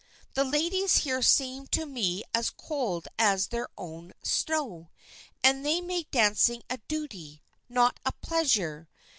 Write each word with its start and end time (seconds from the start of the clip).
The 0.33 0.43
ladies 0.43 0.97
here 1.05 1.21
seem 1.21 1.67
to 1.67 1.85
me 1.85 2.23
as 2.33 2.49
cold 2.49 3.07
as 3.19 3.49
their 3.49 3.69
own 3.77 4.13
snow, 4.23 4.89
and 5.43 5.63
they 5.63 5.79
make 5.79 6.09
dancing 6.09 6.63
a 6.71 6.79
duty, 6.87 7.43
not 7.69 7.99
a 8.03 8.11
pleasure. 8.11 8.89